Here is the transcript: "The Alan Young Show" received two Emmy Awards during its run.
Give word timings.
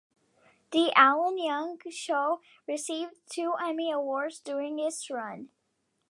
"The 0.71 0.91
Alan 0.95 1.37
Young 1.37 1.79
Show" 1.91 2.41
received 2.67 3.17
two 3.29 3.53
Emmy 3.61 3.91
Awards 3.91 4.39
during 4.39 4.79
its 4.79 5.11
run. 5.11 5.49